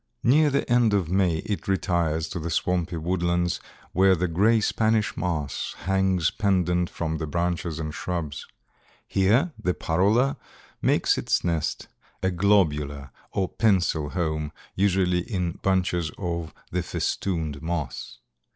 [0.23, 3.59] Near the end of May it retires to the swampy woodlands
[3.91, 8.47] where the gray Spanish moss hangs pendant from the branches and shrubs.
[9.07, 10.37] Here the Parula
[10.81, 11.87] makes its nest,
[12.23, 18.17] a globular or pencil home, usually in bunches of the festooned moss.